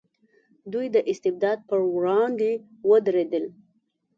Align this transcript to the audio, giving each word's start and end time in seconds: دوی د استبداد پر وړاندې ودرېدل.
دوی 0.73 0.87
د 0.95 0.97
استبداد 1.11 1.59
پر 1.69 1.79
وړاندې 1.95 2.49
ودرېدل. 2.89 3.45